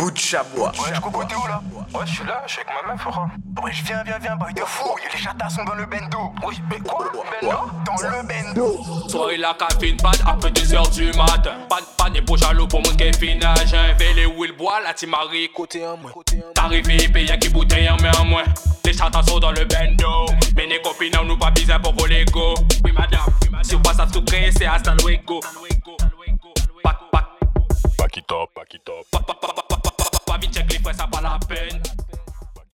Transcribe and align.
Bout 0.00 0.10
de 0.10 0.16
chabois. 0.16 0.70
Ouais, 0.70 0.88
je 0.88 1.48
là 1.48 1.62
Ouais, 1.92 2.06
je 2.06 2.10
suis 2.10 2.24
là, 2.24 2.42
je 2.46 2.52
suis 2.52 2.62
avec 2.62 2.72
ma 2.86 2.92
meuf, 2.92 3.02
frère. 3.02 3.28
Ouais, 3.62 3.72
je 3.72 3.84
viens, 3.84 4.02
viens, 4.02 4.18
viens, 4.18 4.36
boy 4.36 4.54
de 4.54 4.60
fou. 4.60 4.84
Oh, 4.88 4.96
les 5.12 5.18
chatas 5.18 5.50
sont 5.50 5.64
dans 5.64 5.74
le 5.74 5.84
bendo. 5.84 6.32
Oui, 6.46 6.58
mais 6.70 6.78
quoi? 6.78 7.10
Bendo? 7.42 7.56
Dans 7.84 8.08
le 8.08 8.26
bendo. 8.26 9.08
Soirée 9.08 9.36
la 9.36 9.54
caféine 9.54 9.98
pan 9.98 10.12
après 10.26 10.50
2h 10.50 10.94
du 10.94 11.06
matin. 11.18 11.58
Pan, 11.68 11.76
pan 11.98 12.14
et 12.14 12.20
beau 12.22 12.36
jaloux 12.36 12.66
pour 12.66 12.80
mon 12.80 12.94
caféinage. 12.96 13.74
Vélé 13.98 14.24
où 14.24 14.44
il 14.44 14.52
boit, 14.52 14.80
la 14.80 14.94
timari. 14.94 15.50
Côté 15.54 15.86
en 15.86 15.98
moins. 15.98 16.12
T'arrives 16.54 16.88
et 16.88 17.24
y'a 17.24 17.36
qui 17.36 17.50
bouteille 17.50 17.90
en 17.90 18.00
main 18.00 18.12
en 18.20 18.24
moins. 18.24 18.44
Les 18.84 18.92
chatas 18.94 19.22
sont 19.24 19.38
dans 19.38 19.52
le 19.52 19.64
bendo. 19.64 20.26
Mais 20.56 20.66
les 20.66 20.80
copines, 20.80 21.12
on 21.20 21.24
nous 21.24 21.36
pas 21.36 21.50
bizarre 21.50 21.82
pour 21.82 21.94
voler 21.94 22.24
go. 22.26 22.54
Oui, 22.84 22.92
madame. 22.92 23.20
Si 23.62 23.74
on 23.74 23.80
passe 23.80 24.00
à 24.00 24.06
tout 24.06 24.22
créer, 24.22 24.50
c'est 24.52 24.66
hasta 24.66 24.94
luego. 24.94 25.40
top, 28.30 28.54
paquito. 28.54 29.02
Pa, 29.10 29.18
pa, 29.18 29.34
pa, 29.34 29.50
pa, 29.50 29.62
pa, 29.66 29.76
pa, 29.76 29.90
pa, 29.90 30.06
pa, 30.06 30.18
pa, 30.22 30.38